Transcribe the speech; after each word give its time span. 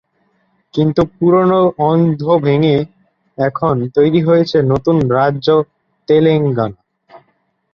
কিন্তু 0.73 1.01
পুরনো 1.15 1.59
অন্ধ্র 1.89 2.27
ভেঙ্গে 2.39 2.77
এখন 3.37 3.75
তৈরি 3.95 4.19
হয়েছে 4.23 4.57
নতুন 4.71 4.95
রাজ্য 5.11 5.47
তেলেঙ্গানা। 6.07 6.77